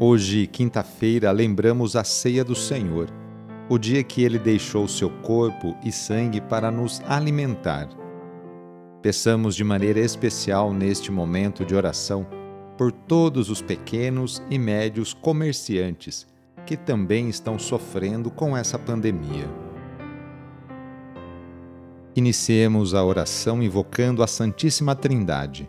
[0.00, 3.10] Hoje, quinta-feira, lembramos a ceia do Senhor,
[3.68, 7.88] o dia que ele deixou seu corpo e sangue para nos alimentar.
[9.02, 12.24] Peçamos de maneira especial neste momento de oração
[12.76, 16.28] por todos os pequenos e médios comerciantes
[16.64, 19.50] que também estão sofrendo com essa pandemia.
[22.14, 25.68] Iniciemos a oração invocando a Santíssima Trindade.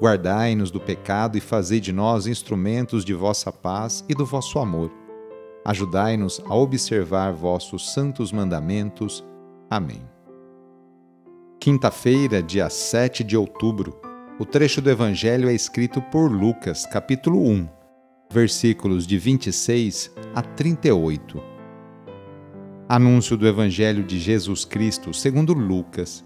[0.00, 4.92] Guardai-nos do pecado e fazei de nós instrumentos de vossa paz e do vosso amor.
[5.64, 9.24] Ajudai-nos a observar vossos santos mandamentos.
[9.70, 10.02] Amém.
[11.58, 13.98] Quinta-feira, dia 7 de outubro.
[14.38, 17.66] O trecho do Evangelho é escrito por Lucas, capítulo 1,
[18.30, 21.42] versículos de 26 a 38.
[22.86, 26.25] Anúncio do Evangelho de Jesus Cristo segundo Lucas.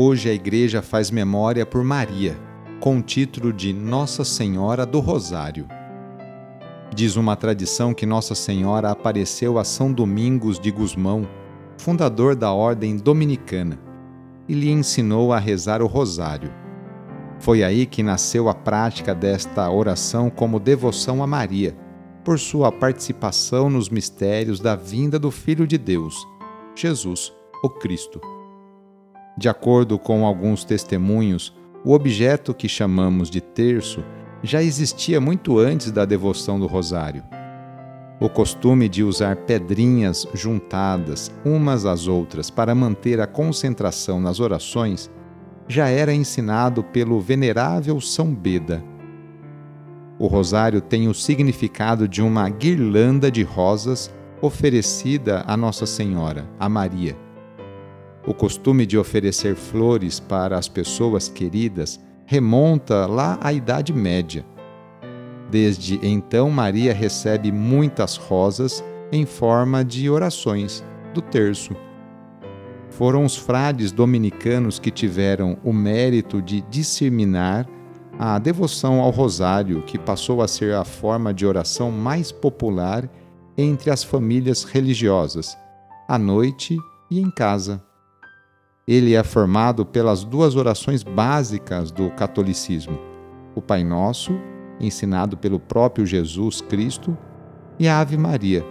[0.00, 2.38] Hoje a igreja faz memória por Maria,
[2.78, 5.66] com o título de Nossa Senhora do Rosário.
[6.94, 11.28] Diz uma tradição que Nossa Senhora apareceu a São Domingos de Gusmão,
[11.76, 13.76] fundador da ordem dominicana,
[14.48, 16.54] e lhe ensinou a rezar o rosário.
[17.40, 21.76] Foi aí que nasceu a prática desta oração como devoção a Maria,
[22.22, 26.14] por sua participação nos mistérios da vinda do Filho de Deus,
[26.76, 27.32] Jesus,
[27.64, 28.37] o Cristo.
[29.38, 34.02] De acordo com alguns testemunhos, o objeto que chamamos de terço
[34.42, 37.22] já existia muito antes da devoção do rosário.
[38.18, 45.08] O costume de usar pedrinhas juntadas umas às outras para manter a concentração nas orações
[45.68, 48.82] já era ensinado pelo venerável São Beda.
[50.18, 54.12] O rosário tem o significado de uma guirlanda de rosas
[54.42, 57.27] oferecida a Nossa Senhora, a Maria
[58.28, 64.44] o costume de oferecer flores para as pessoas queridas remonta lá à Idade Média.
[65.50, 70.84] Desde então, Maria recebe muitas rosas em forma de orações
[71.14, 71.74] do terço.
[72.90, 77.66] Foram os frades dominicanos que tiveram o mérito de disseminar
[78.18, 83.08] a devoção ao rosário, que passou a ser a forma de oração mais popular
[83.56, 85.56] entre as famílias religiosas,
[86.06, 86.76] à noite
[87.10, 87.87] e em casa.
[88.88, 92.98] Ele é formado pelas duas orações básicas do catolicismo:
[93.54, 94.32] o Pai Nosso,
[94.80, 97.14] ensinado pelo próprio Jesus Cristo,
[97.78, 98.64] e a Ave Maria,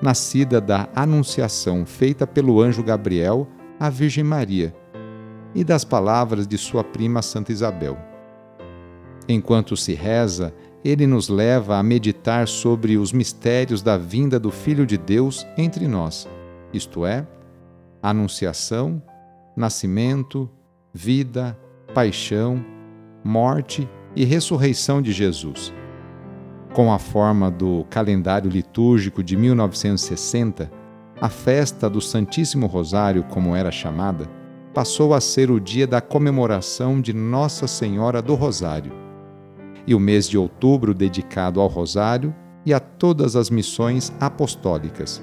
[0.00, 3.48] nascida da Anunciação feita pelo anjo Gabriel
[3.80, 4.72] à Virgem Maria.
[5.56, 7.96] e das palavras de sua prima Santa Isabel.
[9.28, 10.52] Enquanto se reza,
[10.84, 15.86] ele nos leva a meditar sobre os mistérios da vinda do Filho de Deus entre
[15.86, 16.28] nós,
[16.72, 17.24] isto é,
[18.02, 19.00] anunciação,
[19.56, 20.50] nascimento,
[20.92, 21.58] vida,
[21.94, 22.64] paixão,
[23.22, 25.72] morte e ressurreição de Jesus.
[26.72, 30.70] Com a forma do calendário litúrgico de 1960,
[31.20, 34.28] a festa do Santíssimo Rosário, como era chamada,
[34.74, 38.92] passou a ser o dia da comemoração de Nossa Senhora do Rosário.
[39.86, 42.34] E o mês de outubro dedicado ao Rosário
[42.66, 45.22] e a todas as missões apostólicas.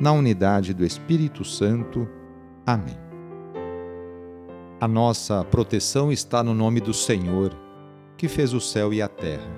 [0.00, 2.08] na unidade do Espírito Santo.
[2.66, 2.96] Amém.
[4.80, 7.54] A nossa proteção está no nome do Senhor,
[8.16, 9.50] que fez o céu e a terra.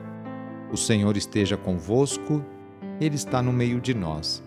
[0.73, 2.45] O Senhor esteja convosco,
[3.01, 4.43] Ele está no meio de nós.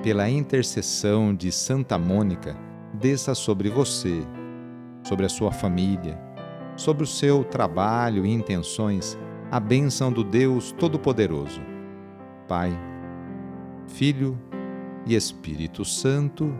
[0.00, 2.56] Pela intercessão de Santa Mônica,
[2.94, 4.22] desça sobre você,
[5.02, 6.16] sobre a sua família,
[6.76, 9.18] sobre o seu trabalho e intenções,
[9.50, 11.60] a bênção do Deus Todo-Poderoso.
[12.46, 12.78] Pai,
[13.88, 14.38] Filho
[15.06, 16.52] e Espírito Santo.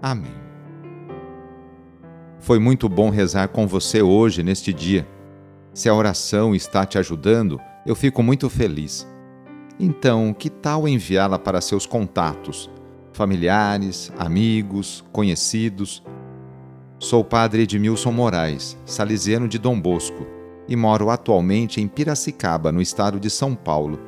[0.00, 0.32] Amém.
[2.38, 5.06] Foi muito bom rezar com você hoje, neste dia.
[5.74, 9.06] Se a oração está te ajudando, eu fico muito feliz.
[9.78, 12.70] Então, que tal enviá-la para seus contatos,
[13.12, 16.02] familiares, amigos, conhecidos?
[16.98, 20.26] Sou o padre Edmilson Moraes, salesiano de Dom Bosco,
[20.68, 23.98] e moro atualmente em Piracicaba, no estado de São Paulo.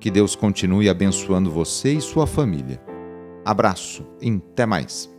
[0.00, 2.91] Que Deus continue abençoando você e sua família.
[3.44, 5.11] Abraço e até mais.